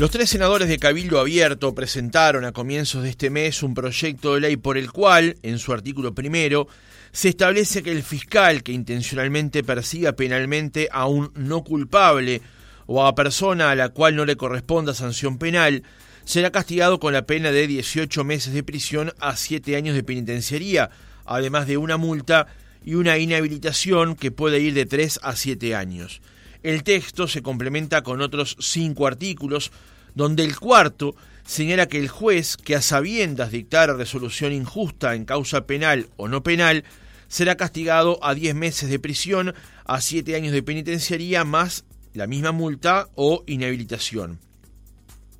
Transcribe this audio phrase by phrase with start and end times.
[0.00, 4.40] Los tres senadores de Cabildo Abierto presentaron a comienzos de este mes un proyecto de
[4.40, 6.68] ley por el cual, en su artículo primero,
[7.12, 12.40] se establece que el fiscal que intencionalmente persiga penalmente a un no culpable
[12.86, 15.82] o a persona a la cual no le corresponda sanción penal
[16.24, 20.88] será castigado con la pena de 18 meses de prisión a 7 años de penitenciaría,
[21.26, 22.46] además de una multa
[22.82, 26.22] y una inhabilitación que puede ir de 3 a 7 años.
[26.62, 29.72] El texto se complementa con otros cinco artículos,
[30.14, 31.14] donde el cuarto
[31.44, 36.42] señala que el juez que a sabiendas dictara resolución injusta en causa penal o no
[36.42, 36.84] penal
[37.28, 39.54] será castigado a 10 meses de prisión,
[39.86, 44.40] a 7 años de penitenciaría más la misma multa o inhabilitación.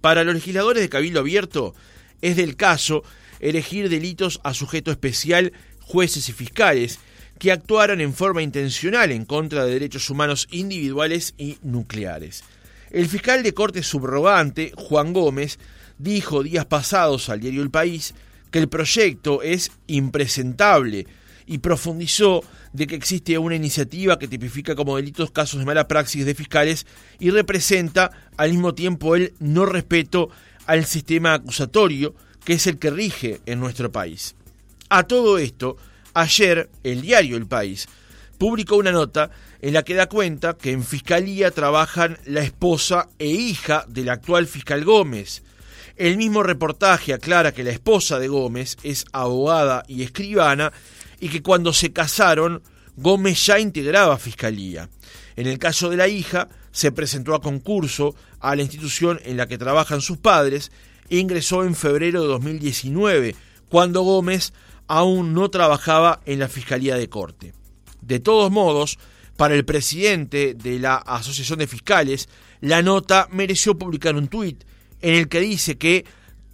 [0.01, 1.75] Para los legisladores de Cabildo Abierto
[2.23, 3.03] es del caso
[3.41, 7.01] elegir delitos a sujeto especial, jueces y fiscales,
[7.41, 12.45] que actuaran en forma intencional en contra de derechos humanos individuales y nucleares.
[12.91, 15.59] El fiscal de corte subrogante, Juan Gómez,
[15.97, 18.15] dijo días pasados al diario El País
[18.51, 21.07] que el proyecto es impresentable
[21.47, 26.27] y profundizó de que existe una iniciativa que tipifica como delitos casos de mala praxis
[26.27, 26.87] de fiscales
[27.19, 30.29] y representa al mismo tiempo el no respeto
[30.67, 34.35] al sistema acusatorio que es el que rige en nuestro país.
[34.91, 35.79] A todo esto,
[36.15, 37.89] Ayer, el diario El País
[38.39, 39.31] publicó una nota
[39.61, 44.47] en la que da cuenta que en Fiscalía trabajan la esposa e hija del actual
[44.47, 45.43] fiscal Gómez.
[45.97, 50.73] El mismo reportaje aclara que la esposa de Gómez es abogada y escribana
[51.21, 52.63] y que cuando se casaron,
[52.97, 54.89] Gómez ya integraba Fiscalía.
[55.37, 59.47] En el caso de la hija, se presentó a concurso a la institución en la
[59.47, 60.73] que trabajan sus padres
[61.11, 63.35] e ingresó en febrero de 2019,
[63.69, 64.55] cuando Gómez
[64.91, 67.55] aún no trabajaba en la Fiscalía de Corte.
[68.03, 68.99] De todos modos,
[69.37, 72.29] para el presidente de la Asociación de Fiscales,
[72.61, 74.65] la nota mereció publicar un tuit
[75.01, 76.05] en el que dice que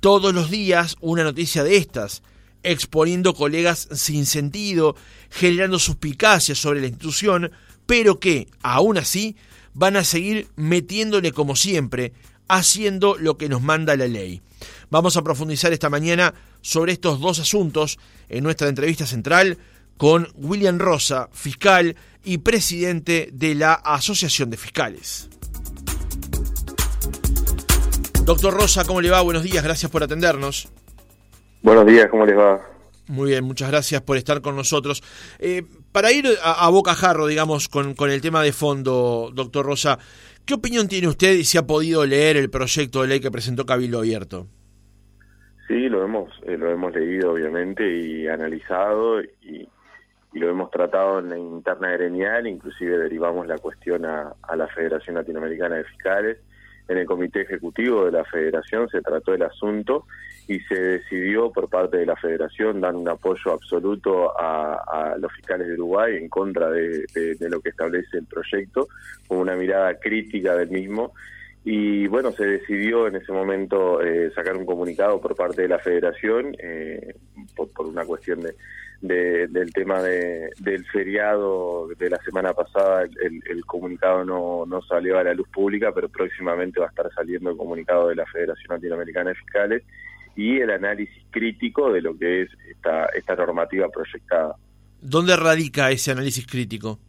[0.01, 2.23] todos los días una noticia de estas,
[2.63, 4.97] exponiendo colegas sin sentido,
[5.31, 7.53] generando suspicacias sobre la institución,
[7.87, 9.35] pero que, aún así,
[9.73, 12.13] van a seguir metiéndole como siempre,
[12.49, 14.43] haciendo lo que nos manda la ley.
[14.91, 16.35] Vamos a profundizar esta mañana
[16.67, 17.97] sobre estos dos asuntos
[18.29, 19.57] en nuestra entrevista central
[19.97, 21.95] con William Rosa, fiscal
[22.25, 25.29] y presidente de la Asociación de Fiscales.
[28.25, 29.21] Doctor Rosa, ¿cómo le va?
[29.21, 30.69] Buenos días, gracias por atendernos.
[31.63, 32.61] Buenos días, ¿cómo les va?
[33.07, 35.05] Muy bien, muchas gracias por estar con nosotros.
[35.39, 35.63] Eh,
[35.93, 40.01] para ir a, a bocajarro, digamos, con, con el tema de fondo, doctor Rosa,
[40.45, 43.65] ¿qué opinión tiene usted y si ha podido leer el proyecto de ley que presentó
[43.67, 44.49] Cabildo Abierto?
[45.67, 49.69] Sí, lo hemos, eh, lo hemos leído obviamente y analizado y,
[50.33, 55.77] lo hemos tratado en la interna gremial, inclusive derivamos la cuestión a, la Federación Latinoamericana
[55.77, 56.37] de Fiscales.
[56.89, 60.05] En el comité ejecutivo de la federación se trató el asunto
[60.47, 65.69] y se decidió por parte de la federación dar un apoyo absoluto a, los fiscales
[65.69, 68.89] de Uruguay en contra de, de, lo que establece el proyecto,
[69.27, 71.15] con una mirada crítica del mismo
[71.69, 75.81] y bueno, se decidió en ese momento eh, sacar un comunicado por parte de la
[75.81, 77.17] federación eh,
[77.57, 78.41] por, una cuestión
[79.01, 83.03] de, del tema de, del feriado de la semana pasada.
[83.03, 87.51] El, comunicado no, no salió a la luz pública, pero próximamente va a estar saliendo
[87.51, 89.83] el comunicado de la Federación Latinoamericana de Fiscales
[90.37, 94.55] y el análisis crítico de lo que es esta, esta normativa proyectada.
[95.01, 97.01] ¿Dónde radica ese análisis crítico?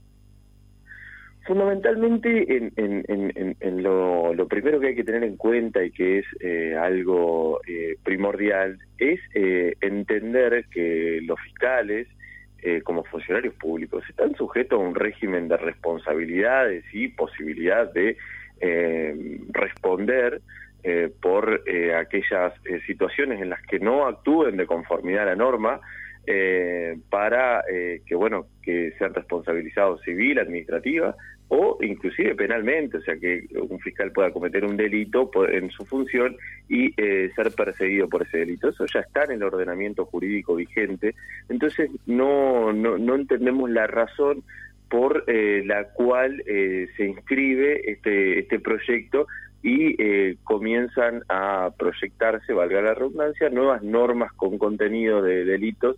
[1.47, 7.61] Fundamentalmente en, lo, primero que hay que tener en cuenta y que es eh, algo
[7.65, 12.07] eh, primordial es eh, entender que los fiscales
[12.83, 18.17] como funcionarios públicos están sujetos a un régimen de responsabilidades y posibilidad de
[19.53, 20.41] responder
[21.21, 21.63] por
[21.95, 22.53] aquellas
[22.85, 25.79] situaciones en las que no actúen de conformidad a la norma
[27.09, 27.63] para
[28.05, 31.15] que bueno que sean responsabilizados civil, administrativa,
[31.49, 36.35] o inclusive penalmente, o sea que un fiscal pueda cometer un delito en su función
[36.67, 38.69] y eh, ser perseguido por ese delito.
[38.69, 41.15] Eso ya está en el ordenamiento jurídico vigente,
[41.49, 44.43] entonces no, no, no entendemos la razón
[44.89, 49.27] por eh, la cual eh, se inscribe este, este proyecto
[49.63, 55.97] y comienzan a proyectarse, valga la redundancia, nuevas normas con contenido de delitos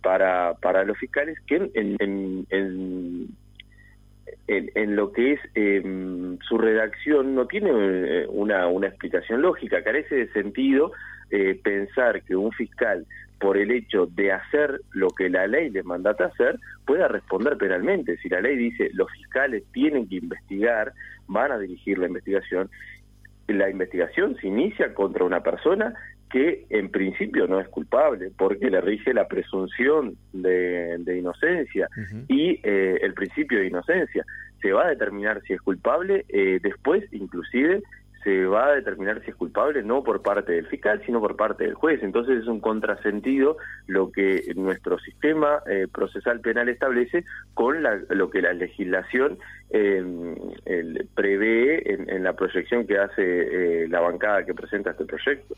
[0.00, 3.26] para, para los fiscales que en
[4.48, 10.14] en, lo que es em, su redacción no tiene eh, una, una explicación lógica, carece
[10.14, 10.92] de sentido
[11.30, 13.06] eh, pensar que un fiscal
[13.42, 18.16] por el hecho de hacer lo que la ley les mandata hacer, pueda responder penalmente.
[18.18, 20.92] Si la ley dice los fiscales tienen que investigar,
[21.26, 22.70] van a dirigir la investigación,
[23.48, 25.92] la investigación se inicia contra una persona
[26.32, 31.88] que en principio no es culpable, porque le rige la presunción de, inocencia
[32.26, 34.24] y eh, el principio de inocencia.
[34.62, 37.82] Se va a determinar si es culpable, eh, después inclusive
[38.24, 41.64] se va a determinar si es culpable no por parte del fiscal, sino por parte
[41.64, 42.02] del juez.
[42.02, 48.40] Entonces es un contrasentido lo que nuestro sistema eh, procesal penal establece con lo que
[48.40, 49.38] la legislación
[49.70, 50.36] em,
[51.14, 55.56] prevé en, la proyección que hace la bancada que presenta este proyecto.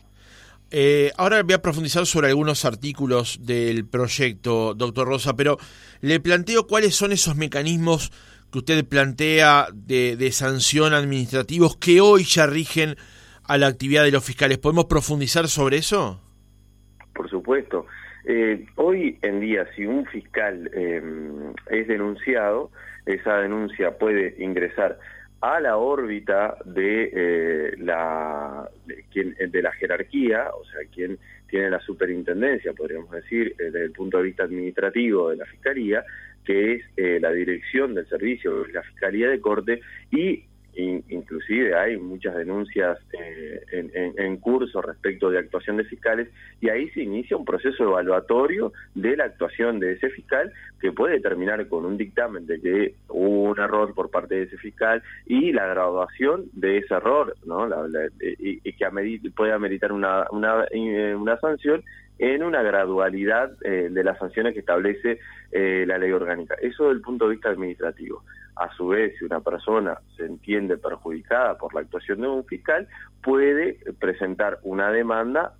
[0.71, 5.57] Eh, ahora voy a profundizar sobre algunos artículos del proyecto, doctor Rosa, pero
[6.01, 8.11] le planteo cuáles son esos mecanismos
[8.51, 12.95] que usted plantea de, sanción administrativos que hoy ya rigen
[13.43, 14.57] a la actividad de los fiscales.
[14.57, 16.19] ¿Podemos profundizar sobre eso?
[17.13, 17.85] Por supuesto.
[18.25, 21.01] Eh, hoy en día, si un fiscal eh,
[21.69, 22.71] es denunciado,
[23.05, 24.97] esa denuncia puede ingresar
[25.45, 28.67] a la órbita de eh, la
[29.11, 33.91] quien, de la jerarquía, o sea, quien tiene la superintendencia, podríamos decir, eh, desde el
[33.91, 36.03] punto de vista administrativo de la Fiscalía,
[36.43, 40.45] que es eh, la dirección del servicio, la Fiscalía de Corte, y
[40.75, 46.29] inclusive hay muchas denuncias eh, en, curso respecto de actuación de fiscales
[46.61, 51.19] y ahí se inicia un proceso evaluatorio de la actuación de ese fiscal que puede
[51.21, 55.51] terminar con un dictamen de que hubo un error por parte de ese fiscal y
[55.53, 57.67] la graduación de ese error, ¿no?
[58.19, 61.83] y, que puede ameritar una, una, eh, una sanción
[62.19, 65.19] en una gradualidad eh, de las sanciones que establece
[65.51, 66.55] la ley orgánica.
[66.55, 68.23] Eso desde el punto de vista administrativo.
[68.55, 72.87] A su vez, si una persona se entiende perjudicada por la actuación de un fiscal,
[73.21, 75.53] puede presentar una demanda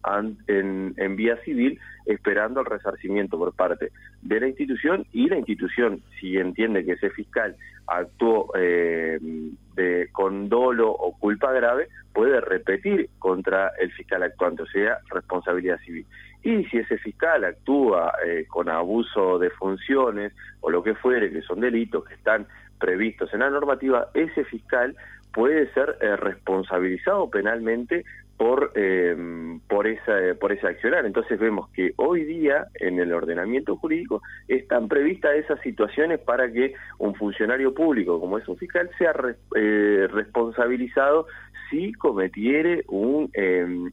[0.47, 6.37] en, vía civil esperando el resarcimiento por parte de la institución y la institución, si
[6.37, 7.55] entiende que ese fiscal
[7.87, 9.19] actuó eh,
[9.75, 15.79] de, con dolo o culpa grave, puede repetir contra el fiscal actuante, o sea, responsabilidad
[15.79, 16.05] civil.
[16.43, 20.31] Y si ese fiscal actúa eh, con abuso de funciones
[20.61, 22.45] o lo que fuere, que son delitos que están
[22.79, 24.95] previstos en la normativa, ese fiscal
[25.35, 28.05] puede ser eh, responsabilizado penalmente
[28.37, 29.15] por eh,
[29.67, 31.05] por esa por ese accionar.
[31.05, 36.73] Entonces vemos que hoy día en el ordenamiento jurídico están previstas esas situaciones para que
[36.97, 39.13] un funcionario público como es un fiscal sea
[39.55, 41.27] eh, responsabilizado
[41.69, 43.31] si cometiere un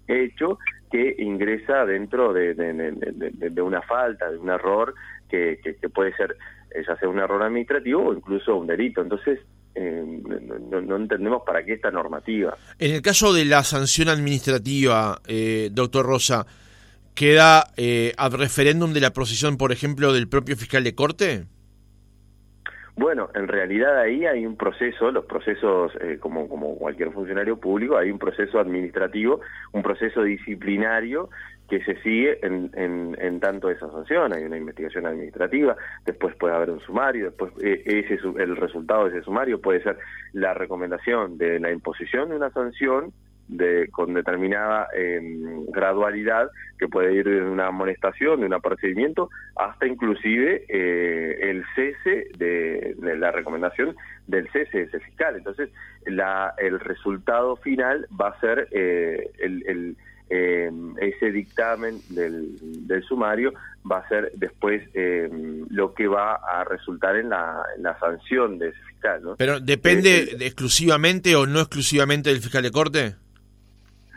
[0.06, 0.58] hecho
[0.90, 4.94] que ingresa dentro de, una falta, de un error
[5.30, 5.58] que
[5.94, 6.36] puede ser
[6.86, 9.02] ya sea un error administrativo o incluso un delito.
[9.02, 9.40] Entonces,
[9.74, 12.56] eh, no, entendemos para qué esta normativa.
[12.78, 16.46] En el caso de la sanción administrativa, eh, doctor Rosa,
[17.14, 21.46] ¿queda eh, ad referéndum de la procesión, por ejemplo, del propio fiscal de corte?
[22.94, 27.96] Bueno, en realidad ahí hay un proceso, los procesos, eh, como, como cualquier funcionario público,
[27.96, 29.40] hay un proceso administrativo,
[29.72, 31.30] un proceso disciplinario
[31.68, 36.70] que se sigue en, en, tanto esa sanción, hay una investigación administrativa, después puede haber
[36.70, 39.98] un sumario, después eh, ese el resultado de ese sumario puede ser
[40.32, 43.12] la recomendación de la imposición de una sanción
[43.48, 49.86] de, con determinada em, gradualidad que puede ir de una amonestación, de un procedimiento, hasta
[49.86, 53.94] inclusive eh, el cese de, la recomendación
[54.26, 55.36] del cese de ese fiscal.
[55.36, 55.70] Entonces,
[56.06, 59.96] la, el resultado final va a ser eh, el,
[60.32, 63.52] em, ese dictamen del, del, sumario
[63.90, 68.68] va a ser después em, lo que va a resultar en la, la sanción de
[68.68, 69.22] ese fiscal.
[69.22, 69.36] ¿no?
[69.36, 73.14] Pero depende eh, exclusivamente o no exclusivamente del fiscal de corte.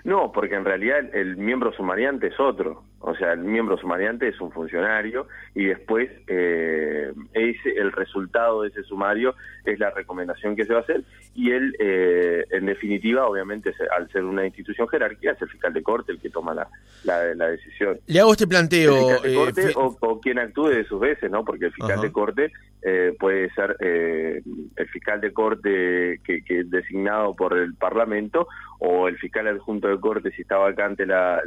[0.06, 2.84] No, porque en realidad el, miembro sumariante es otro.
[3.00, 8.84] O sea, el miembro sumariante es un funcionario y después eh, el resultado de ese
[8.84, 13.74] sumario es la recomendación que se va a hacer y él, eh, en definitiva, obviamente,
[13.98, 16.68] al ser una institución jerárquica, es el fiscal de corte el que toma la,
[17.04, 18.00] la, decisión.
[18.06, 19.24] Le hago este planteo.
[19.26, 21.44] Eh, o, quien actúe de sus veces, ¿no?
[21.44, 22.52] Porque el fiscal de corte
[23.20, 28.48] puede ser el fiscal de corte que, que designado por el Parlamento
[28.80, 31.42] o el fiscal adjunto de corte si está vacante la,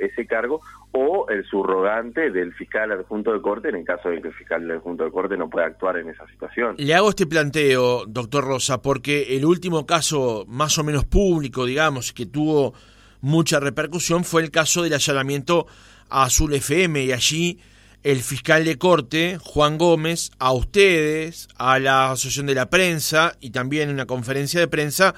[0.00, 0.60] ese cargo,
[0.92, 4.70] o el subrogante del fiscal adjunto de corte en el caso de que el fiscal
[4.70, 6.74] adjunto de corte no pueda actuar en esa situación.
[6.78, 12.12] Le hago este planteo, doctor Rosa, porque el último caso más o menos público, digamos,
[12.12, 12.74] que tuvo
[13.20, 15.66] mucha repercusión fue el caso del allanamiento
[16.10, 17.60] a Azul FM y allí
[18.02, 23.50] el fiscal de corte, Juan Gómez, a ustedes, a la Asociación de la Prensa y
[23.50, 25.14] también en una conferencia de prensa,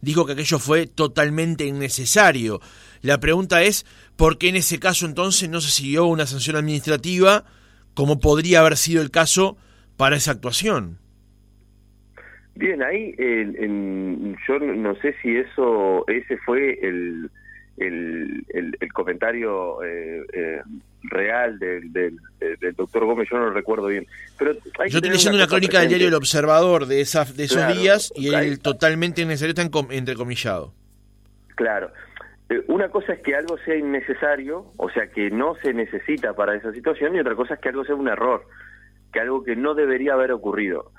[0.00, 2.60] dijo que aquello fue totalmente innecesario.
[3.02, 3.84] La pregunta es,
[4.16, 7.44] ¿por qué en ese caso entonces no se siguió una sanción administrativa
[7.94, 9.56] como podría haber sido el caso
[9.96, 10.98] para esa actuación?
[12.54, 13.14] Bien, ahí
[14.48, 17.30] yo no sé si eso ese fue el,
[17.78, 18.44] el,
[18.80, 20.62] el, comentario eh, eh,
[21.02, 22.18] real del, del,
[22.76, 24.06] doctor Gómez, yo no lo recuerdo bien.
[24.38, 28.12] Pero yo estoy leyendo una, crónica del diario El Observador de, esa, de esos días
[28.16, 30.72] y el totalmente innecesario está entrecomillado.
[31.54, 31.90] Claro.
[32.48, 36.54] Eh, una cosa es que algo sea innecesario, o sea, que no se necesita para
[36.54, 38.46] esa situación, y otra cosa es que algo sea un error,
[39.12, 40.92] que algo que no debería haber ocurrido.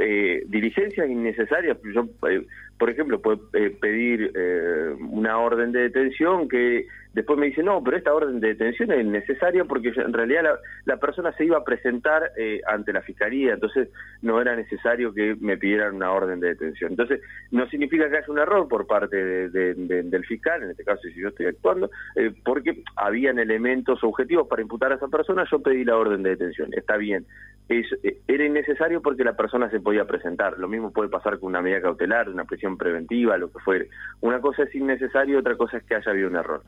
[0.00, 2.46] Eh, diligencias innecesarias, yo, eh,
[2.78, 6.86] por ejemplo, puedo eh, pedir eh, una orden de detención que
[7.18, 10.96] después me dice, no, pero esta orden de detención es necesaria porque en realidad la,
[10.98, 13.88] persona se iba a presentar eh, ante la fiscalía, entonces
[14.22, 16.92] no era necesario que me pidieran una orden de detención.
[16.92, 17.20] Entonces,
[17.50, 19.16] no significa que haya un error por parte
[19.48, 24.62] del fiscal, en este caso si yo estoy actuando, eh, porque habían elementos objetivos para
[24.62, 27.26] imputar a esa persona, yo pedí la orden de detención, está bien.
[27.68, 30.58] Es, eh, era innecesario porque la persona se podía presentar.
[30.58, 33.88] Lo mismo puede pasar con una medida cautelar, una prisión preventiva, lo que fuere.
[34.20, 36.62] Una cosa es innecesario, otra cosa es que haya habido un error.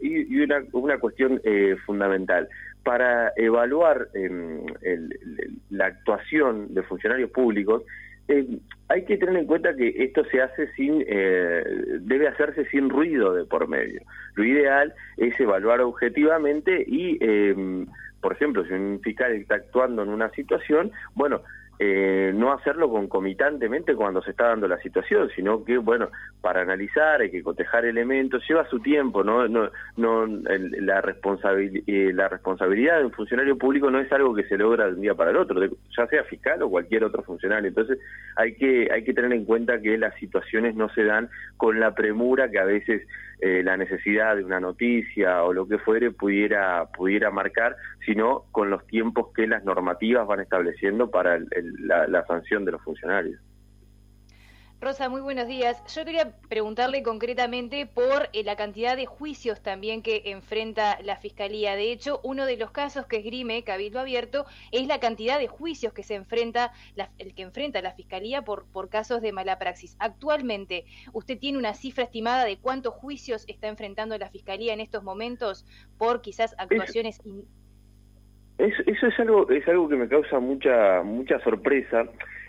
[0.00, 0.40] Y,
[0.72, 2.48] una, cuestión eh, fundamental,
[2.82, 4.64] para evaluar em,
[5.70, 7.82] la actuación de funcionarios públicos,
[8.28, 8.46] eh,
[8.88, 11.64] hay que tener en cuenta que esto se hace sin, eh,
[12.00, 14.00] debe hacerse sin ruido de por medio.
[14.34, 17.86] Lo ideal es evaluar objetivamente y, em,
[18.20, 21.42] por ejemplo, si un fiscal está actuando en una situación, bueno,
[21.80, 27.20] eh, no hacerlo concomitantemente cuando se está dando la situación, sino que, bueno, para analizar
[27.20, 33.12] hay que cotejar elementos, lleva su tiempo, no, no, la, eh, la responsabilidad de un
[33.12, 35.60] funcionario público no es algo que se logra de un día para el otro,
[35.96, 37.68] ya sea fiscal o cualquier otro funcionario.
[37.68, 37.98] Entonces
[38.36, 41.94] hay que, hay que tener en cuenta que las situaciones no se dan con la
[41.94, 43.06] premura que a veces
[43.40, 47.76] eh, la necesidad de una noticia o lo que fuere pudiera, pudiera marcar,
[48.08, 53.38] sino con los tiempos que las normativas van estableciendo para la sanción de los funcionarios.
[54.80, 55.82] Rosa, muy buenos días.
[55.92, 61.74] Yo quería preguntarle concretamente por eh, la cantidad de juicios también que enfrenta la Fiscalía.
[61.74, 65.92] De hecho, uno de los casos que esgrime Cabildo Abierto es la cantidad de juicios
[65.92, 66.72] que se enfrenta,
[67.18, 69.96] el que enfrenta la Fiscalía por, por casos de mala praxis.
[69.98, 75.02] Actualmente, ¿usted tiene una cifra estimada de cuántos juicios está enfrentando la Fiscalía en estos
[75.02, 75.66] momentos
[75.98, 77.20] por quizás actuaciones...
[78.58, 82.04] eso es algo, es algo que me causa mucha, mucha sorpresa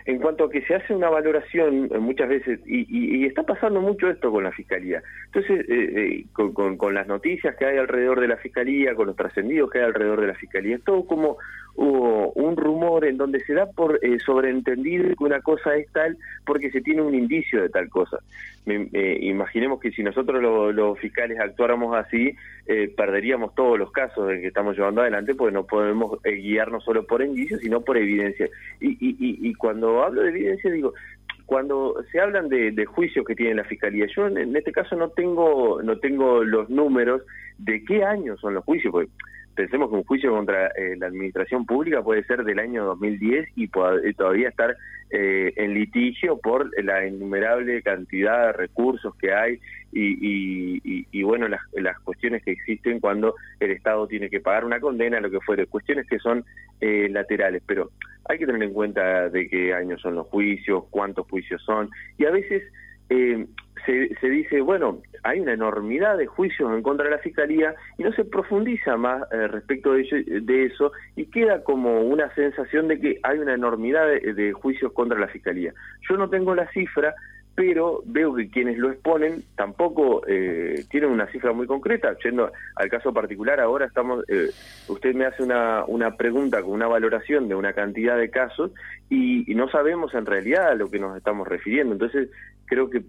[0.06, 4.08] en cuanto a que se hace una valoración eh, muchas veces, y, está pasando mucho
[4.08, 5.02] esto con la Fiscalía.
[5.26, 9.70] Entonces, eh, eh, con, las noticias que hay alrededor de la Fiscalía, con los trascendidos
[9.70, 11.38] que hay alrededor de la Fiscalía, es todo como
[11.76, 16.80] un rumor en donde se da por sobreentendido que una cosa es tal porque se
[16.80, 18.18] tiene un indicio de tal cosa.
[18.66, 20.42] imaginemos que si nosotros
[20.74, 22.34] los fiscales actuáramos así,
[22.96, 27.22] perderíamos todos los casos de que estamos llevando adelante, porque no podemos guiarnos solo por
[27.22, 28.48] indicios, sino por evidencia.
[28.80, 30.92] Y, y cuando hablo de evidencia digo,
[31.50, 35.82] cuando se hablan de, juicios que tiene la fiscalía, yo en, este caso no tengo
[35.82, 37.22] no tengo los números
[37.58, 39.10] de qué años son los juicios, porque
[39.60, 43.68] pensemos que un juicio contra eh, la administración pública puede ser del año 2010 y,
[43.68, 44.74] todavía estar
[45.10, 49.60] eh, en litigio por la innumerable cantidad de recursos que hay
[49.92, 55.30] y, bueno, las, cuestiones que existen cuando el Estado tiene que pagar una condena, lo
[55.30, 56.42] que fuere, cuestiones que son
[56.80, 57.90] eh, laterales, pero
[58.30, 62.24] hay que tener en cuenta de qué años son los juicios, cuántos juicios son, y
[62.24, 62.62] a veces
[63.84, 68.12] se, dice, bueno, hay una enormidad de juicios en contra de la Fiscalía y no
[68.12, 73.20] se profundiza más eh, respecto de, de, eso y queda como una sensación de que
[73.22, 75.72] hay una enormidad de, juicios contra la Fiscalía.
[76.08, 77.14] Yo no tengo la cifra,
[77.54, 82.16] pero veo que quienes lo exponen tampoco eh, tienen una cifra muy concreta.
[82.24, 84.50] Yendo al caso particular, ahora estamos, eh,
[84.88, 88.72] usted me hace una, una pregunta con una valoración de una cantidad de casos
[89.08, 91.92] y, y no sabemos en realidad a lo que nos estamos refiriendo.
[91.92, 92.30] Entonces,
[92.70, 93.02] creo que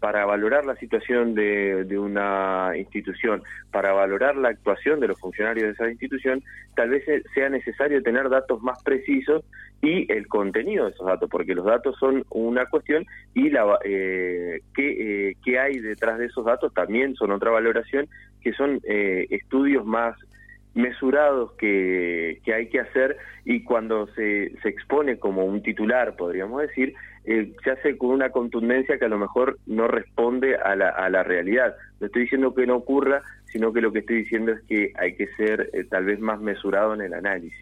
[0.00, 5.72] para valorar la situación de, una institución, para valorar la actuación de los funcionarios de
[5.72, 6.42] esa institución,
[6.74, 9.44] tal vez sea necesario tener datos más precisos
[9.80, 14.60] y el contenido de esos datos, porque los datos son una cuestión y la eh,
[14.74, 18.08] qué, eh, qué hay detrás de esos datos también son otra valoración,
[18.40, 20.16] que son eh, estudios más
[20.74, 26.62] mesurados que, que, hay que hacer y cuando se, se expone como un titular, podríamos
[26.62, 26.94] decir,
[27.24, 31.08] eh, se hace con una contundencia que a lo mejor no responde a la, a
[31.08, 31.74] la realidad.
[32.00, 35.14] No estoy diciendo que no ocurra, sino que lo que estoy diciendo es que hay
[35.14, 37.56] que ser eh, tal vez más mesurado en el análisis.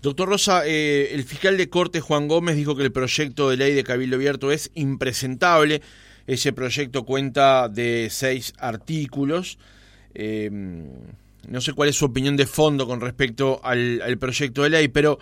[0.00, 3.74] Doctor Rosa, eh, el fiscal de corte Juan Gómez dijo que el proyecto de ley
[3.74, 5.82] de Cabildo Abierto es impresentable.
[6.26, 9.58] Ese proyecto cuenta de seis artículos.
[10.14, 15.18] no sé cuál es su opinión de fondo con respecto al proyecto de ley, pero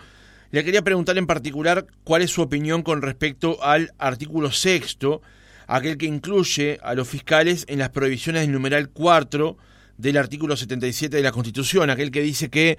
[0.52, 5.22] Le quería preguntar en particular cuál es su opinión con respecto al artículo sexto,
[5.66, 9.56] aquel que incluye a los fiscales en las prohibiciones del numeral 4
[9.96, 12.76] del artículo 77 de la Constitución, aquel que dice que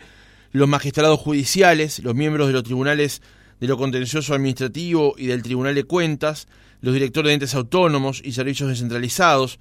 [0.52, 3.24] los magistrados judiciales, los miembros de los tribunales
[3.60, 6.48] de lo contencioso administrativo y del Tribunal de Cuentas,
[6.82, 9.58] los directores de entes autónomos y servicios descentralizados,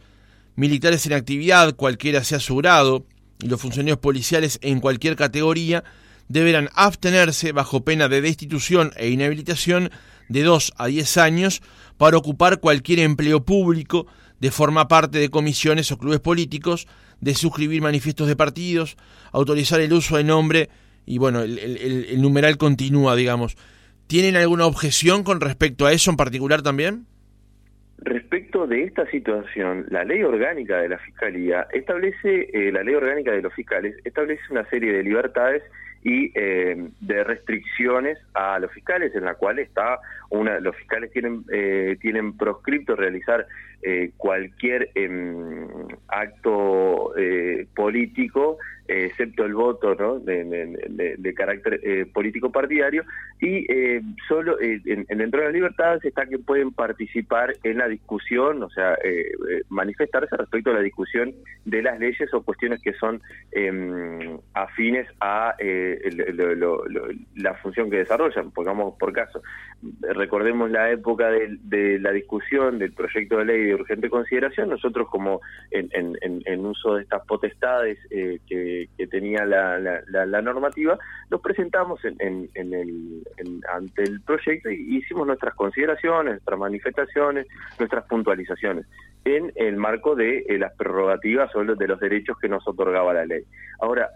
[0.55, 3.07] militares en actividad, cualquiera sea su grado,
[3.41, 5.83] y los funcionarios policiales en cualquier categoría,
[6.29, 9.91] deberán abstenerse bajo pena de destitución e inhabilitación
[10.29, 11.63] de 2 a 10 años
[11.99, 14.07] para ocupar cualquier empleo público,
[14.41, 16.89] de formar parte de comisiones o clubes políticos,
[17.21, 18.97] de suscribir manifiestos de partidos,
[19.31, 20.69] autorizar el uso de nombre
[21.07, 23.57] y bueno, el, el numeral continúa, digamos.
[24.07, 27.07] ¿Tienen alguna objeción con respecto a eso en particular también?
[28.05, 33.31] Respecto de esta situación, la ley orgánica de la Fiscalía establece, eh, la ley orgánica
[33.31, 35.63] de los fiscales establece una serie de libertades
[36.03, 41.45] y eh, de restricciones a los fiscales, en la cual está una, los fiscales tienen
[41.53, 43.47] eh, tienen proscripto realizar
[44.17, 45.67] cualquier em,
[46.07, 47.13] acto
[47.75, 48.59] político
[48.89, 50.19] excepto el voto ¿no?
[50.19, 53.05] de, carácter eh, político partidario,
[53.41, 57.89] y eh, solo eh, en, dentro de las libertades está que pueden participar en la
[57.89, 58.97] discusión, o sea,
[59.69, 61.33] manifestarse respecto a la discusión
[61.65, 63.21] de las leyes o cuestiones que son
[63.53, 65.55] em, afines a
[67.37, 69.43] la función que desarrollan, pongamos por caso.
[70.01, 75.41] Recordemos la época de, la discusión del proyecto de ley de urgente consideración, nosotros como
[75.71, 80.99] en uso de estas potestades que que, tenía la, normativa,
[81.31, 83.23] los presentamos en, el,
[83.73, 87.47] ante el proyecto y hicimos nuestras consideraciones, nuestras manifestaciones,
[87.79, 88.87] nuestras puntualizaciones
[89.25, 93.25] en el marco de eh, las prerrogativas o de los derechos que nos otorgaba la
[93.25, 93.45] ley.
[93.81, 94.11] Ahora,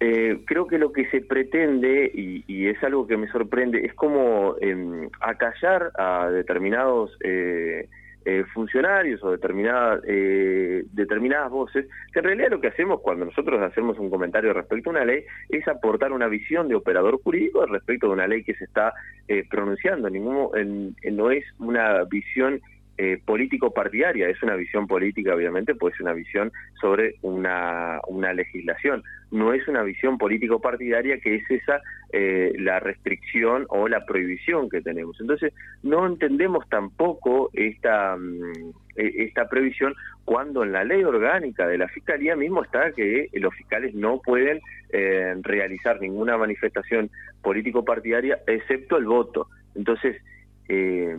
[0.00, 4.56] eh, creo que lo que se pretende, y, es algo que me sorprende, es como
[4.60, 7.88] em, acallar a determinados eh,
[8.24, 13.60] eh, funcionarios o determinadas, eh, determinadas voces, que en realidad lo que hacemos cuando nosotros
[13.60, 18.06] hacemos un comentario respecto a una ley es aportar una visión de operador jurídico respecto
[18.06, 18.92] de una ley que se está
[19.28, 20.08] eh, pronunciando.
[20.08, 22.60] Ningún, no es una visión
[22.98, 29.02] eh, político-partidaria, es una visión política, obviamente, pues es una visión sobre una, una legislación.
[29.30, 31.80] No es una visión político-partidaria que es esa
[32.12, 35.18] eh, la restricción o la prohibición que tenemos.
[35.20, 39.94] Entonces, no entendemos tampoco esta, mm, e, esta previsión
[40.26, 44.60] cuando en la ley orgánica de la Fiscalía mismo está que los fiscales no pueden
[44.90, 47.10] eh, realizar ninguna manifestación
[47.42, 49.48] político-partidaria excepto el voto.
[49.74, 50.22] Entonces,
[50.68, 51.16] eh,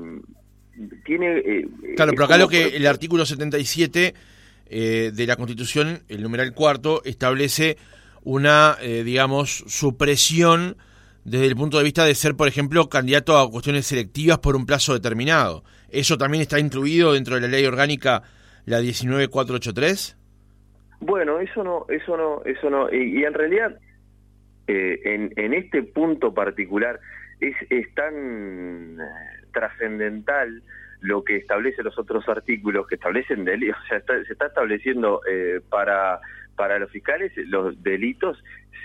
[1.06, 1.38] tiene...
[1.38, 4.14] Eh, claro, pero acá lo que el artículo 77
[4.70, 7.78] eh, de la Constitución, el numeral cuarto, establece
[8.24, 10.78] una, eh, digamos, supresión
[11.26, 14.66] desde el punto de vista de ser, por ejemplo, candidato a cuestiones selectivas por un
[14.66, 15.64] plazo determinado.
[15.90, 18.24] ¿Eso también está incluido dentro de la ley orgánica,
[18.66, 20.18] la 19483?
[21.02, 22.92] Bueno, eso no, eso no, eso no.
[22.92, 23.78] Y, en realidad,
[24.68, 27.00] en, en este punto particular,
[27.50, 28.98] es, tan
[29.52, 30.62] trascendental
[31.02, 35.62] lo que establece los otros artículos que establecen delitos, o sea, se está estableciendo eh,
[35.70, 36.20] para,
[36.56, 38.38] para los fiscales los delitos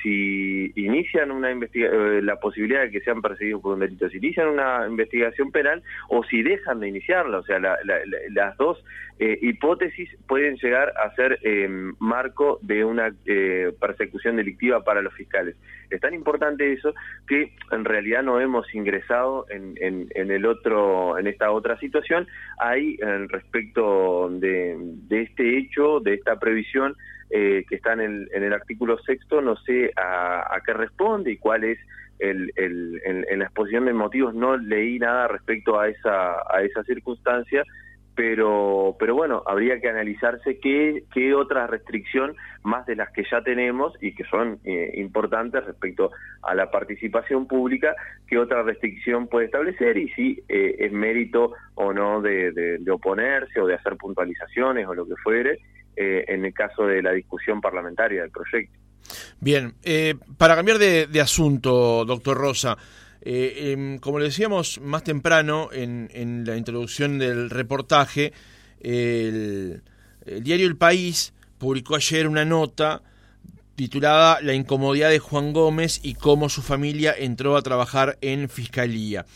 [0.03, 4.19] si inician una investigación, eh, la posibilidad de que sean perseguidos por un delito, si
[4.19, 8.83] inician una investigación penal o si dejan de iniciarla, o sea, las dos
[9.19, 15.13] eh, hipótesis pueden llegar a ser em, marco de una eh, persecución delictiva para los
[15.15, 15.57] fiscales.
[15.91, 16.95] Es tan importante eso
[17.27, 19.77] que en realidad no hemos ingresado en,
[20.15, 22.29] el otro, en esta otra situación.
[22.59, 24.77] Hay respecto de
[25.11, 26.95] este hecho, de esta previsión,
[27.31, 31.37] eh, que está en el, en el artículo sexto, no sé a, qué responde y
[31.37, 31.79] cuál es
[32.19, 34.35] el, en, la exposición de motivos.
[34.35, 37.65] No leí nada respecto a esa, a esa circunstancia,
[38.15, 43.43] pero, pero bueno, habría que analizarse qué, qué otra restricción, más de las que ya
[43.43, 46.11] tenemos y que son eh, importantes respecto
[46.43, 47.95] a la participación pública,
[48.27, 53.67] qué otra restricción puede establecer y si eh, es mérito o no de oponerse o
[53.67, 55.59] de hacer puntualizaciones o lo que fuere,
[56.01, 58.79] eh, en el caso de la discusión parlamentaria del proyecto.
[59.41, 62.79] Bien, eh, para cambiar de, asunto, doctor Rosa,
[63.21, 68.33] eh, em, como le decíamos más temprano en, la introducción del reportaje,
[68.79, 69.83] el,
[70.41, 73.03] diario El País publicó ayer una nota
[73.75, 79.27] titulada La incomodidad de Juan Gómez y cómo su familia entró a trabajar en Fiscalía.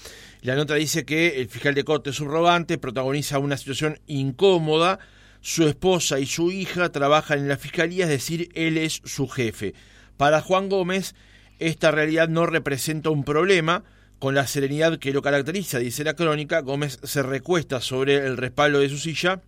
[0.43, 5.01] La nota dice que el fiscal de corte subrogante protagoniza una situación incómoda
[5.43, 9.75] su esposa y su hija trabajan en la fiscalía, es decir, él es su jefe.
[10.17, 11.15] Para Juan Gómez,
[11.59, 13.85] esta realidad no representa un problema.
[14.19, 18.79] Con la serenidad que lo caracteriza, dice la crónica, Gómez se recuesta sobre el respaldo
[18.79, 19.43] de su silla,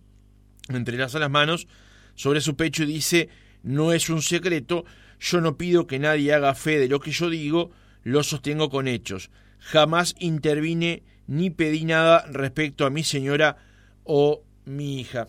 [0.67, 1.65] entrelaza las manos
[2.13, 3.29] sobre su pecho y dice,
[3.63, 4.83] no es un secreto,
[5.17, 7.71] yo no pido que nadie haga fe de lo que yo digo,
[8.03, 9.29] lo sostengo con hechos.
[9.59, 13.55] Jamás intervine ni pedí nada respecto a mi señora
[14.03, 15.27] o mi hija.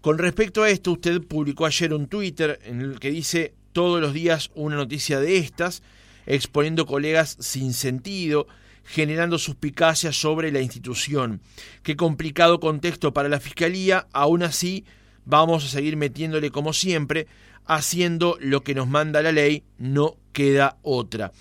[0.00, 4.12] Con respecto a esto, usted publicó ayer un Twitter en el que dice todos los
[4.12, 5.82] días una noticia de estas,
[6.26, 8.46] exponiendo colegas sin sentido,
[8.84, 11.40] generando suspicacias sobre la institución.
[11.82, 14.84] Qué complicado contexto para la Fiscalía, aún así
[15.24, 17.26] vamos a seguir metiéndole como siempre,
[17.66, 21.32] haciendo lo que nos manda la ley, no queda otra.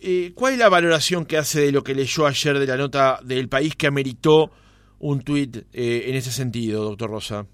[0.00, 3.20] Eh, ¿Cuál es la valoración que hace de lo que leyó ayer de la nota
[3.24, 4.52] del país que ameritó
[4.98, 7.46] un tuit eh, en ese sentido, doctor Rosa?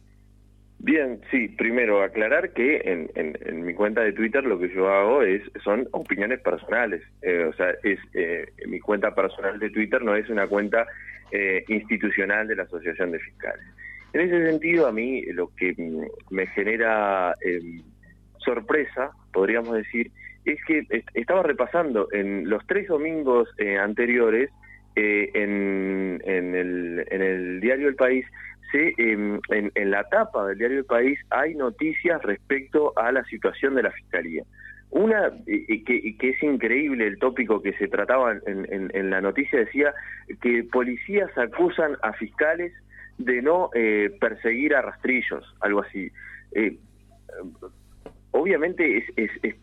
[0.85, 5.23] Bien, sí, primero aclarar que en, en, mi cuenta de Twitter lo que yo hago
[5.23, 10.15] es son opiniones personales, eh, o sea, es eh, mi cuenta personal de Twitter no
[10.15, 10.87] es una cuenta
[11.31, 13.65] eh, institucional de la Asociación de Fiscales.
[14.13, 15.75] En ese sentido, a mí lo que
[16.31, 17.81] me genera em,
[18.45, 20.11] sorpresa, podríamos decir,
[20.45, 23.49] es que estaba repasando en los tres domingos
[23.81, 24.51] anteriores
[24.97, 28.25] en, en, el, en el diario El País
[28.75, 33.85] Em, en, la tapa del diario El País hay noticias respecto a la situación de
[33.85, 34.43] la Fiscalía.
[34.91, 39.95] Una que, es increíble el tópico que se trataba en, la noticia decía
[40.41, 42.73] que policías acusan a fiscales
[43.19, 46.11] de no eh, perseguir a rastrillos, algo así.
[46.53, 46.77] Eh,
[48.33, 49.61] obviamente es, es,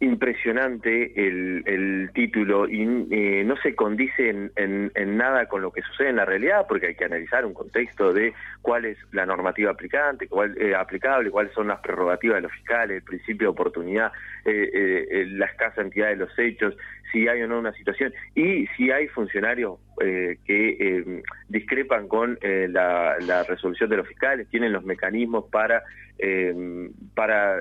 [0.00, 5.82] impresionante el, el título y eh, no se condice en, en, nada con lo que
[5.82, 8.32] sucede en la realidad porque hay que analizar un contexto de
[8.62, 12.96] cuál es la normativa aplicante, cuál, eh, aplicable, cuáles son las prerrogativas de los fiscales,
[12.96, 14.10] el principio de oportunidad,
[14.46, 16.74] eh, la escasa entidad de los hechos,
[17.12, 23.42] si hay o no una situación y si hay funcionarios que discrepan con la, la,
[23.42, 25.82] resolución de los fiscales, tienen los mecanismos para,
[27.14, 27.60] para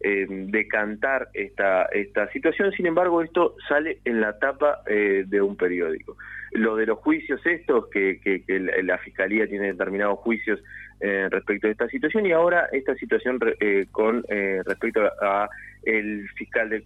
[0.00, 6.16] decantar esta esta, situación, sin embargo esto sale en la tapa eh, de un periódico.
[6.52, 8.42] Lo de los juicios estos, que, que,
[8.82, 10.60] la Fiscalía tiene determinados juicios
[11.00, 14.24] eh, respecto a esta situación y ahora esta situación eh, con
[14.64, 15.48] respecto a,
[15.82, 16.82] el fiscal de,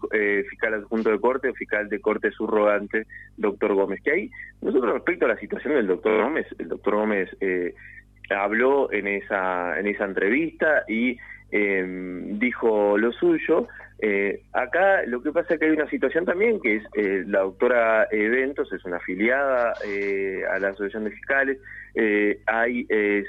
[0.48, 5.24] fiscal adjunto de corte, o fiscal de corte subrogante, doctor Gómez, que ahí nosotros respecto
[5.26, 7.30] a la situación del doctor Gómez, el doctor Gómez
[8.30, 11.18] habló en esa, en esa entrevista y
[11.52, 13.68] dijo lo suyo,
[14.04, 17.42] eh, acá lo que pasa es que hay una situación también que es eh, la
[17.42, 21.58] doctora Eventos es una afiliada eh, a la Asociación de Fiscales,
[22.46, 22.84] hay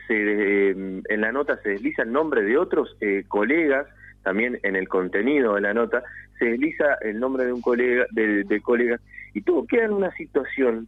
[0.07, 3.85] se, en la nota se desliza el nombre de otros colegas,
[4.23, 6.01] también en el contenido de la nota
[6.39, 8.99] se desliza el nombre de un colega, de, de colegas,
[9.35, 10.87] y todo queda en una situación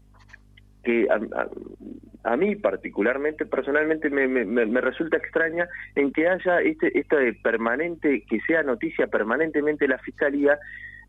[0.86, 1.08] que
[2.24, 8.64] a, mí particularmente, personalmente, me, resulta extraña en que haya este, esta permanente, que sea
[8.64, 10.58] noticia permanentemente la Fiscalía,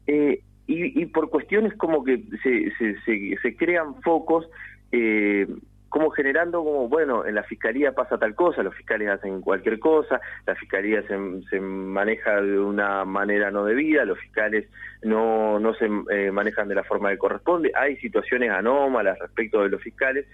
[0.06, 2.72] eh, y, por cuestiones como que se,
[3.04, 4.48] se, se, crean focos
[4.90, 5.46] eh,
[5.88, 10.20] como generando como, bueno, en la fiscalía pasa tal cosa, los fiscales hacen cualquier cosa,
[10.46, 11.16] la fiscalía se,
[11.48, 14.66] se maneja de una manera no debida, los fiscales
[15.02, 19.68] no, no se eh, manejan de la forma que corresponde, hay situaciones anómalas respecto de
[19.70, 20.26] los fiscales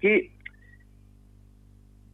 [0.00, 0.30] que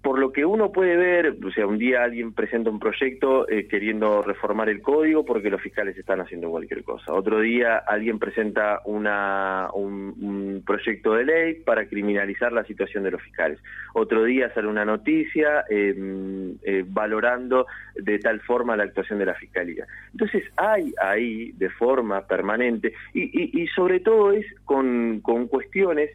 [0.05, 3.67] por lo que uno puede ver, o sea, un día alguien presenta un proyecto eh,
[3.67, 7.14] queriendo reformar el código porque los fiscales están haciendo cualquier cosa.
[7.14, 13.59] Otro día alguien presenta un, proyecto de ley para criminalizar la situación de los fiscales.
[13.95, 19.35] Otro día sale una noticia em, eh, valorando de tal forma la actuación de la
[19.35, 19.87] fiscalía.
[20.12, 26.11] Entonces hay ahí de forma permanente y, sobre todo es con cuestiones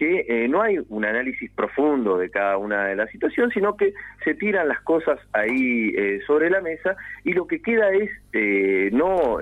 [0.00, 3.92] que eh, no hay un análisis profundo de cada una de las situaciones, sino que
[4.24, 8.88] se tiran las cosas ahí eh, sobre la mesa y lo que queda es, eh,
[8.94, 9.36] no,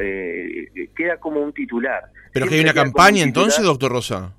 [0.97, 2.07] queda como un titular.
[2.33, 4.35] ¿Pero que hay una campaña entonces, doctor Rosa?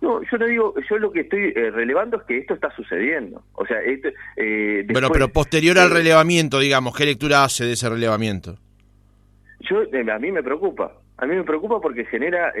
[0.00, 3.42] No, yo no digo, yo lo que estoy relevando es que esto está sucediendo.
[3.54, 4.14] O sea, este,
[4.92, 8.58] bueno, pero posterior al relevamiento, digamos, ¿qué lectura hace de ese relevamiento?
[9.58, 10.92] Yo, a mí me preocupa.
[11.18, 12.52] A mí me preocupa porque genera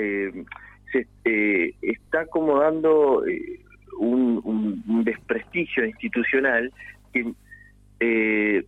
[0.92, 3.60] se eh, está como dando eh,
[3.98, 6.72] un, desprestigio institucional
[7.12, 7.32] que,
[8.00, 8.64] eh,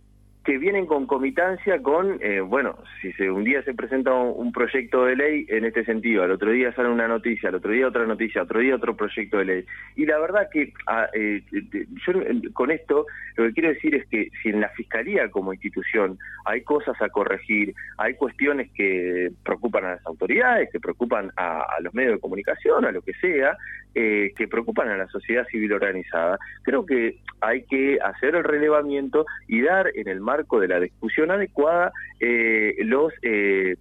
[0.49, 5.15] que vienen con comitancia con, eh, bueno, si un día se presenta un, proyecto de
[5.15, 8.41] ley en este sentido, al otro día sale una noticia, al otro día otra noticia,
[8.41, 9.65] otro día otro proyecto de ley.
[9.95, 12.13] Y la verdad que ah, eh, yo
[12.53, 16.61] con esto lo que quiero decir es que si en la Fiscalía como institución hay
[16.63, 22.13] cosas a corregir, hay cuestiones que preocupan a las autoridades, que preocupan a, los medios
[22.13, 23.55] de comunicación, a lo que sea,
[23.95, 29.25] eh, que preocupan a la sociedad civil organizada, creo que hay que hacer el relevamiento
[29.47, 33.75] y dar en el marco de la discusión adecuada eh, los eh,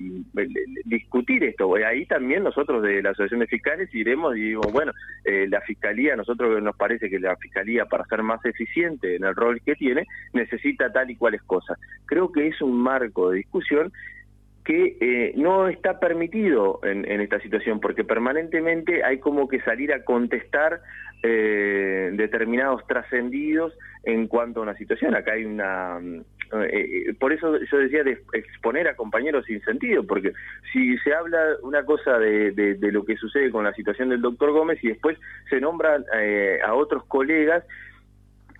[0.84, 1.74] discutir esto.
[1.74, 4.92] Ahí también nosotros de la Asociación de Fiscales iremos y digo, bueno,
[5.24, 9.34] eh, la Fiscalía, nosotros nos parece que la Fiscalía para ser más eficiente en el
[9.34, 11.78] rol que tiene, necesita tal y cuales cosas.
[12.06, 13.92] Creo que es un marco de discusión
[14.68, 20.04] que eh, no está permitido en, esta situación, porque permanentemente hay como que salir a
[20.04, 20.82] contestar
[21.22, 23.72] eh, determinados trascendidos
[24.04, 25.14] en cuanto a una situación.
[25.14, 25.98] Acá hay una...
[26.70, 30.34] Eh, por eso yo decía de exponer a compañeros sin sentido, porque
[30.70, 34.52] si se habla una cosa de, de lo que sucede con la situación del doctor
[34.52, 35.16] Gómez y después
[35.48, 35.98] se nombra
[36.62, 37.64] a otros colegas,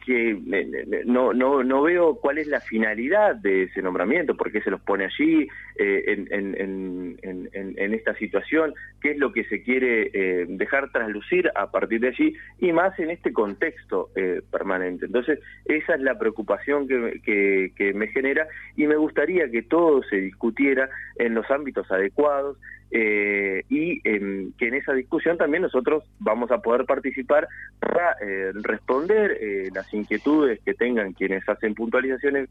[0.08, 4.70] que no, no, no veo cuál es la finalidad de ese nombramiento, por qué se
[4.70, 10.46] los pone allí eh, en, en, esta situación, qué es lo que se quiere eh,
[10.48, 15.04] dejar traslucir a partir de allí y más en este contexto eh, permanente.
[15.04, 20.16] Entonces, esa es la preocupación que, que me genera y me gustaría que todo se
[20.16, 22.56] discutiera en los ámbitos adecuados,
[22.90, 27.46] eh, y que en esa discusión también nosotros vamos a poder participar
[27.78, 32.48] para eh, responder eh, las inquietudes que tengan quienes hacen puntualizaciones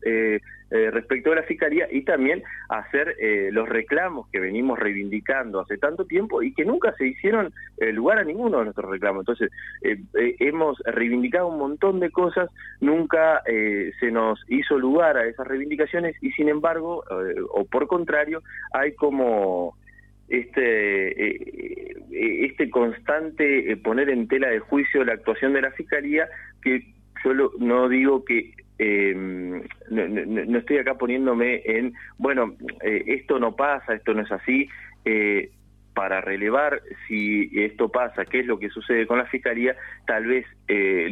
[0.69, 3.15] respecto a la Fiscalía y también hacer
[3.52, 7.54] los reclamos que venimos reivindicando hace tanto tiempo y que nunca se hicieron
[7.93, 9.21] lugar a ninguno de nuestros reclamos.
[9.21, 9.50] Entonces,
[10.39, 12.50] hemos reivindicado un montón de cosas,
[12.82, 17.04] nunca se nos hizo lugar a esas reivindicaciones y sin embargo,
[17.52, 18.41] o por contrario,
[18.73, 19.76] hay como
[20.27, 25.71] este, eh, eh, este constante eh, poner en tela de juicio la actuación de la
[25.71, 26.27] Fiscalía,
[26.61, 33.95] que yo no digo que em, no, estoy acá poniéndome en, bueno, esto no pasa,
[33.95, 34.69] esto no es así,
[35.95, 40.45] para relevar si esto pasa, qué es lo que sucede con la Fiscalía, tal vez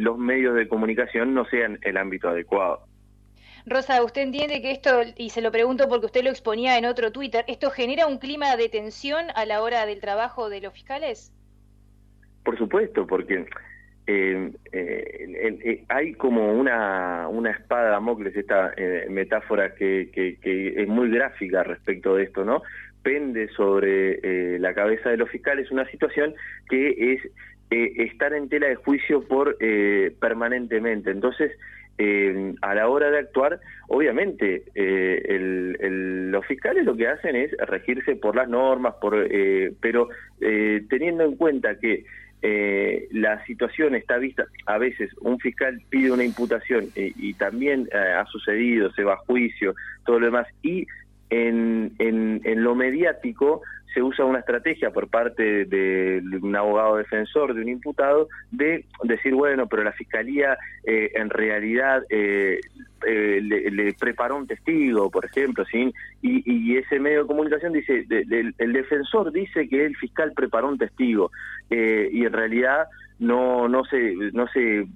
[0.00, 2.86] los medios de comunicación no sean el ámbito adecuado.
[3.66, 7.10] Rosa, ¿usted entiende que esto, y se lo pregunto porque usted lo exponía en otro
[7.10, 11.32] Twitter, esto genera un clima de tensión a la hora del trabajo de los fiscales?
[12.44, 13.44] Por supuesto, porque
[14.06, 18.72] eh, eh, eh, hay como una, una espada de Damocles, esta
[19.10, 22.62] metáfora que, que, es muy gráfica respecto de esto, ¿no?
[23.02, 26.34] Pende sobre la cabeza de los fiscales una situación
[26.70, 27.30] que es
[27.68, 29.58] estar en tela de juicio por
[30.20, 31.10] permanentemente.
[31.10, 31.50] Entonces,
[31.98, 35.78] eh, a la hora de actuar, obviamente eh,
[36.30, 38.94] los fiscales lo que hacen es regirse por las normas,
[39.30, 40.08] eh, pero
[40.40, 42.04] teniendo en cuenta que
[43.10, 48.92] la situación está vista, a veces un fiscal pide una imputación y también ha sucedido,
[48.92, 50.86] se va a juicio, todo lo demás, y
[51.30, 53.62] en, en, lo mediático
[53.92, 59.34] se usa una estrategia por parte de un abogado defensor de un imputado de decir,
[59.34, 62.60] bueno, pero la fiscalía eh, en realidad eh,
[63.06, 65.92] eh, le, preparó un testigo, por ejemplo, ¿sí?
[66.20, 71.30] y, ese medio de comunicación dice, el defensor dice que el fiscal preparó un testigo,
[71.70, 72.86] y en realidad
[73.18, 74.86] no, no se, no se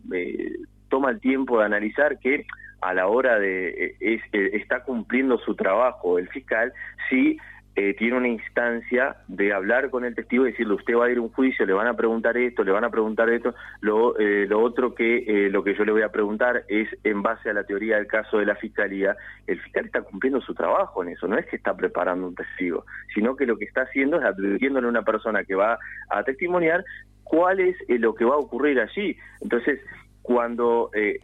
[0.91, 2.45] toma el tiempo de analizar que
[2.81, 6.73] a la hora de es, está cumpliendo su trabajo el fiscal
[7.09, 7.39] si
[7.77, 11.19] eh, tiene una instancia de hablar con el testigo y decirle usted va a ir
[11.19, 14.53] a un juicio, le van a preguntar esto, le van a preguntar esto, lo, eh,
[14.53, 17.63] otro que eh, lo que yo le voy a preguntar es en base a la
[17.63, 19.17] teoría del caso de la fiscalía,
[19.47, 22.85] el fiscal está cumpliendo su trabajo en eso, no es que está preparando un testigo,
[23.15, 26.85] sino que lo que está haciendo es advirtiéndole a una persona que va a testimoniar
[27.23, 29.17] cuál es lo que va a ocurrir allí.
[29.41, 29.81] Entonces,
[30.23, 31.19] cuando eh,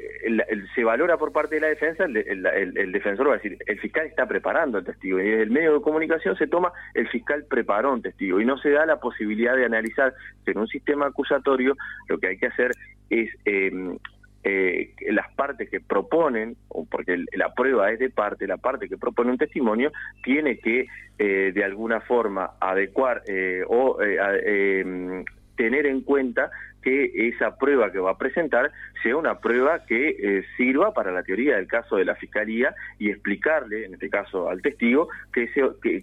[0.74, 4.26] se valora por parte de la defensa, el, defensor va a decir, el fiscal está
[4.26, 8.02] preparando el testigo, y desde el medio de comunicación se toma, el fiscal preparó un
[8.02, 10.14] testigo, y no se da la posibilidad de analizar
[10.46, 11.76] en un sistema acusatorio,
[12.08, 12.72] lo que hay que hacer
[13.10, 13.98] es em,
[14.44, 16.56] eh, las partes que proponen,
[16.90, 19.92] porque la prueba es de parte, la parte que propone un testimonio,
[20.24, 20.86] tiene que
[21.18, 23.22] eh, de alguna forma adecuar
[23.68, 25.24] o em,
[25.56, 26.50] tener en cuenta
[26.86, 28.70] que esa prueba que va a presentar
[29.02, 33.10] sea una prueba que eh, sirva para la teoría del caso de la Fiscalía y
[33.10, 35.50] explicarle, en este caso al testigo, qué,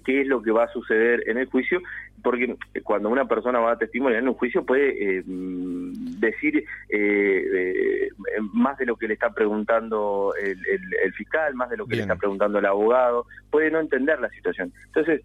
[0.04, 1.82] qué es lo que va a suceder en el juicio,
[2.22, 8.10] porque cuando una persona va a testimoniar en un juicio puede eh, decir eh,
[8.52, 12.18] más de lo que le está preguntando el, fiscal, más de lo que le está
[12.18, 14.74] preguntando el abogado, puede no entender la situación.
[14.88, 15.22] Entonces,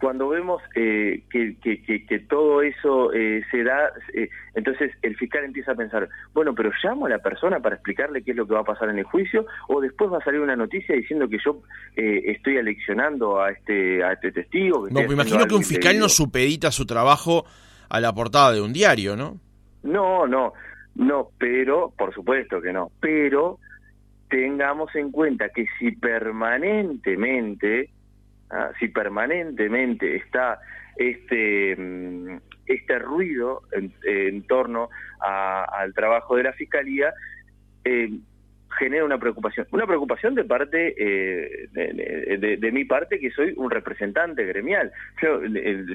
[0.00, 5.72] cuando vemos eh, que, que, todo eso eh, se da, eh, entonces el fiscal empieza
[5.72, 8.60] a pensar, bueno, pero llamo a la persona para explicarle qué es lo que va
[8.60, 11.62] a pasar en el juicio, o después va a salir una noticia diciendo que yo
[11.94, 14.86] estoy aleccionando a este a este testigo.
[14.90, 17.46] no, me imagino que un fiscal no supedita su trabajo
[17.88, 19.38] a la portada de un diario, ¿no?
[19.82, 20.52] No, no,
[20.96, 23.58] no, pero, por supuesto que no, pero
[24.28, 27.90] tengamos en cuenta que si permanentemente
[28.50, 28.70] ¿ah?
[28.78, 30.60] si permanentemente está
[30.96, 34.88] este, mm, este ruido en, torno
[35.20, 37.12] al trabajo de la Fiscalía,
[37.84, 38.10] eh,
[38.78, 39.66] genera una preocupación.
[39.70, 44.92] Una preocupación de parte, eh, de, mi parte, que soy un representante gremial.
[45.22, 45.40] Yo,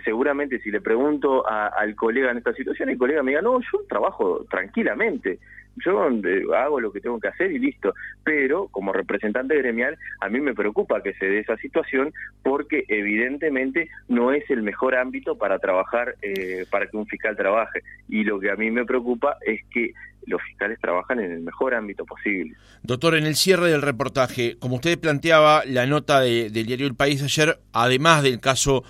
[0.03, 3.83] seguramente si le pregunto al colega en esta situación, el colega me diga, no, yo
[3.87, 5.39] trabajo tranquilamente
[5.77, 7.93] yo eh, hago lo que tengo que hacer y listo.
[8.23, 13.89] Pero como representante gremial, a mí me preocupa que se dé esa situación porque evidentemente
[14.07, 17.81] no es el mejor ámbito para trabajar, eh, para que un fiscal trabaje.
[18.09, 19.93] Y lo que a mí me preocupa es que
[20.27, 22.55] los fiscales trabajan en el mejor ámbito posible.
[22.83, 27.23] Doctor, en el cierre del reportaje, como usted planteaba, la nota del diario El País
[27.23, 28.83] ayer, además del caso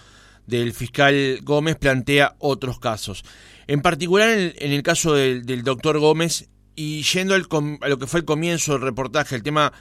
[0.45, 3.23] del fiscal Gómez, plantea otros casos.
[3.67, 7.47] En particular, en el, caso del, del doctor Gómez, y yendo al,
[7.81, 9.73] a lo que fue el comienzo del reportaje, el tema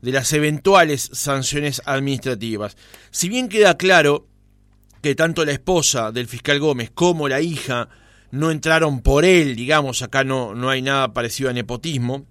[0.00, 2.76] de las eventuales sanciones administrativas.
[3.10, 4.26] Si bien queda claro
[5.02, 7.88] que tanto la esposa del fiscal Gómez como la hija
[8.30, 12.26] no entraron por él, digamos, acá no, no hay nada parecido a nepotismo.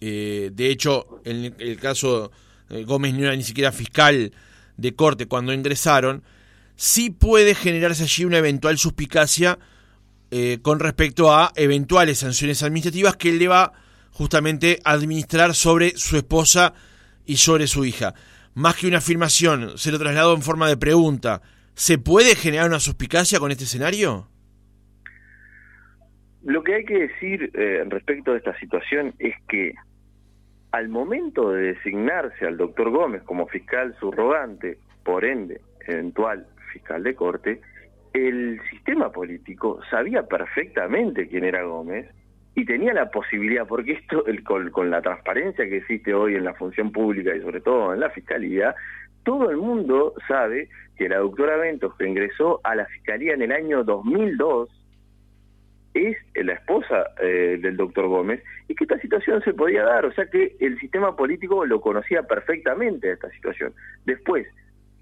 [0.00, 2.30] Eh, de hecho, en el caso
[2.68, 4.32] de Gómez no era ni siquiera fiscal
[4.76, 6.22] de corte cuando ingresaron,
[6.76, 9.58] sí puede generarse allí una eventual suspicacia
[10.34, 13.74] eh, con respecto a eventuales sanciones administrativas que él le va
[14.12, 16.72] justamente administrar sobre su esposa
[17.26, 18.14] y sobre su hija.
[18.54, 21.42] Más que una afirmación, se lo trasladó en forma de pregunta.
[21.74, 24.26] ¿Se puede generar una suspicacia con este escenario?
[26.44, 29.74] Lo que hay que decir eh, respecto de esta situación es que
[30.70, 37.14] al momento de designarse al doctor Gómez como fiscal subrogante, por ende, eventual fiscal de
[37.14, 37.60] corte,
[38.12, 42.06] el sistema político sabía perfectamente quién era Gómez
[42.54, 46.92] y tenía la posibilidad, porque esto con, la transparencia que existe hoy en la función
[46.92, 48.74] pública y sobre todo en la fiscalía,
[49.24, 53.52] todo el mundo sabe que la doctora Ventos, que ingresó a la fiscalía en el
[53.52, 54.68] año 2002,
[55.94, 60.12] es la esposa eh, del doctor Gómez y que esta situación se podía dar, o
[60.12, 63.72] sea que el sistema político lo conocía perfectamente esta situación.
[64.04, 64.46] Después,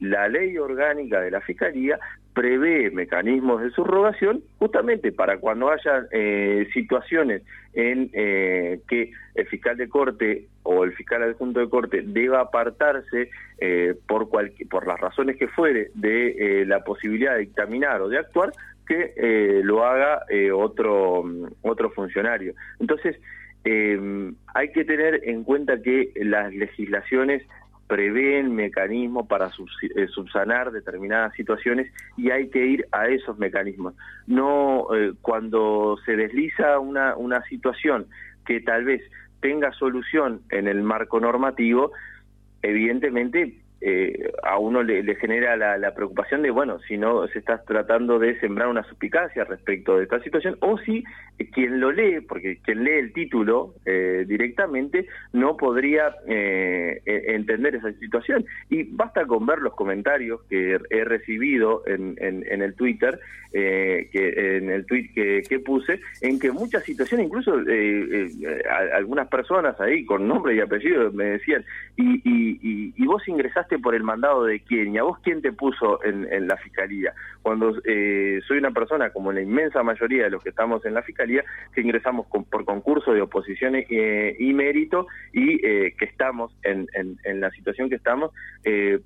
[0.00, 1.98] la ley orgánica de la Fiscalía
[2.34, 7.42] prevé mecanismos de subrogación justamente para cuando haya eh, situaciones
[7.74, 13.30] en eh, que el fiscal de corte o el fiscal adjunto de corte deba apartarse
[13.58, 18.52] eh, por, por las razones que fuere de la posibilidad de dictaminar o de actuar,
[18.86, 21.24] que lo haga otro,
[21.62, 22.54] otro funcionario.
[22.80, 23.16] Entonces,
[23.64, 27.42] hay que tener en cuenta que las legislaciones
[27.90, 29.50] prevén mecanismos para
[29.96, 33.94] eh, subsanar determinadas situaciones y hay que ir a esos mecanismos.
[34.28, 38.06] No eh, cuando se desliza una, una situación
[38.46, 39.02] que tal vez
[39.40, 41.90] tenga solución en el marco normativo,
[42.62, 48.18] evidentemente eh, a uno le, genera la, preocupación de, bueno, si no se está tratando
[48.18, 51.02] de sembrar una suspicacia respecto de esta situación, o si
[51.38, 57.76] eh, quien lo lee, porque quien lee el título eh, directamente, no podría e, entender
[57.76, 58.44] esa situación.
[58.68, 63.18] Y basta con ver los comentarios que he recibido en, en, el Twitter,
[63.52, 67.54] que en el tweet que, puse, en que muchas situaciones, incluso
[68.92, 71.64] algunas personas ahí con nombre y apellido me decían,
[71.96, 74.94] y, y vos ingresaste por el mandado de quién?
[74.94, 77.14] ¿Y a vos quién te puso en, la fiscalía?
[77.42, 81.02] Cuando eh, soy una persona, como la inmensa mayoría de los que estamos en la
[81.02, 86.86] fiscalía, que ingresamos por concurso de oposiciones eh, y mérito y eh, que estamos en,
[87.40, 88.32] la situación que estamos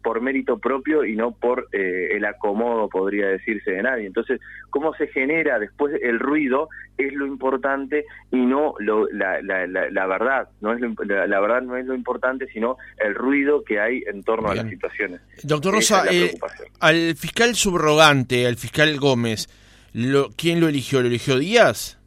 [0.02, 4.06] por mérito propio y no por el acomodo, podría decirse, de nadie.
[4.06, 6.68] Entonces, ¿cómo se genera después el ruido?
[6.98, 10.48] Es lo importante y no la, verdad.
[10.60, 14.50] No es la, verdad no es lo importante, sino el ruido que hay en torno
[14.50, 15.20] a las situaciones.
[15.42, 16.34] Doctor Rosa, eh,
[16.80, 19.48] al fiscal subrogante, al fiscal Gómez,
[19.92, 21.00] lo, ¿quién lo eligió?
[21.00, 21.98] ¿Lo eligió Díaz?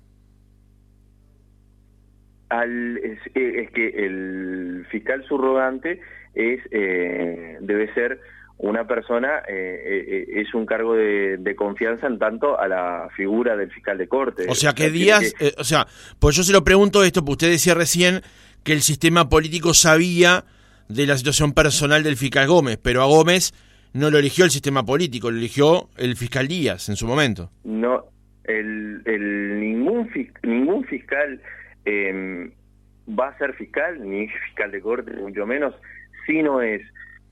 [2.49, 5.99] Al, es, que el fiscal subrogante
[6.33, 8.19] es eh, debe ser
[8.57, 13.97] una persona eh, es un cargo de, confianza en tanto a la figura del fiscal
[13.97, 14.45] de corte.
[14.49, 15.33] O sea, ¿qué días?
[15.57, 15.87] o sea,
[16.19, 18.21] pues yo se lo pregunto esto, porque usted decía recién
[18.63, 20.45] que el sistema político sabía
[20.89, 23.53] de la situación personal del fiscal Gómez, pero a Gómez
[23.93, 27.51] no lo eligió el sistema político, lo eligió el fiscal Díaz en su momento.
[27.63, 28.05] No,
[28.43, 30.09] el, el ningún,
[30.43, 31.41] ningún fiscal
[31.85, 32.51] eh,
[33.07, 35.73] va a ser fiscal, ni fiscal de corte, mucho menos,
[36.25, 36.81] si no es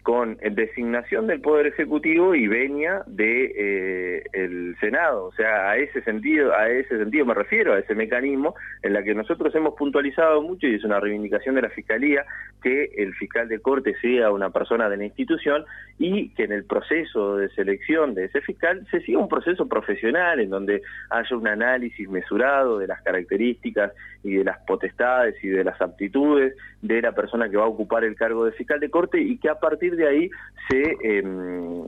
[0.06, 5.26] con designación del Poder Ejecutivo y venia de eh, Senado.
[5.26, 8.54] O sea, a ese sentido, a ese sentido me refiero, a ese mecanismo
[8.84, 12.24] en la que nosotros hemos puntualizado mucho y es una reivindicación de la Fiscalía
[12.62, 15.66] que el fiscal de corte sea una persona de la institución
[15.98, 20.40] y que en el proceso de selección de ese fiscal se siga un proceso profesional
[20.40, 23.92] en donde haya un análisis mesurado de las características
[24.24, 28.04] y de las potestades y de las aptitudes de la persona que va a ocupar
[28.04, 30.30] el cargo de fiscal de corte y que a partir de ahí
[30.70, 31.86] se, em,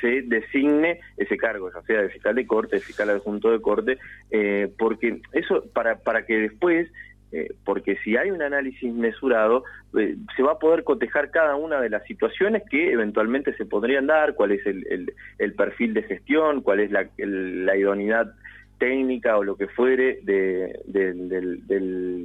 [0.00, 3.98] se designe ese cargo, ya sea de fiscal de corte, de fiscal adjunto de corte,
[4.30, 6.88] eh, porque eso para, para que después
[7.32, 9.64] eh, porque si hay un análisis mesurado,
[9.98, 14.06] eh, se va a poder cotejar cada una de las situaciones que eventualmente se podrían
[14.06, 18.32] dar, cuál es el, el, perfil de gestión, cuál es la, la, idoneidad
[18.78, 21.66] técnica o lo que fuere de, del,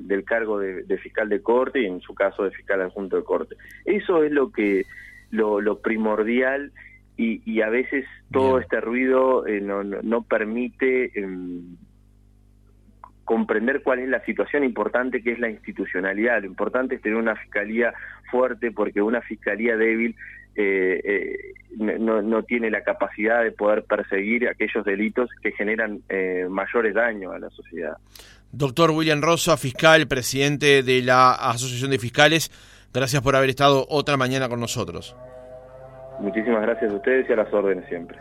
[0.07, 3.23] del, cargo de, de, fiscal de corte y en su caso de fiscal adjunto de
[3.23, 3.55] corte.
[3.85, 4.85] Eso es lo que
[5.31, 6.71] lo, primordial
[7.17, 11.75] y, a veces todo este ruido eh, no, no, permite em,
[13.25, 16.41] comprender cuál es la situación importante que es la institucionalidad.
[16.41, 17.93] Lo importante es tener una fiscalía
[18.31, 20.15] fuerte porque una fiscalía débil
[20.55, 21.37] eh, eh,
[21.77, 26.01] no, no, tiene la capacidad de poder perseguir aquellos delitos que generan
[26.49, 27.97] mayores daños a la sociedad.
[28.51, 32.51] Doctor William Rosa, fiscal, presidente de la Asociación de Fiscales.
[32.93, 35.15] Gracias por haber estado otra mañana con nosotros.
[36.19, 38.19] Muchísimas gracias a ustedes y a las órdenes siempre.